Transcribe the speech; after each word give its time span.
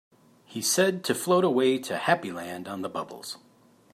He 0.45 0.63
said 0.63 1.03
to 1.03 1.13
float 1.13 1.43
away 1.43 1.77
to 1.77 1.95
Happy 1.95 2.31
Land 2.31 2.67
on 2.67 2.81
the 2.81 2.89
bubbles. 2.89 3.37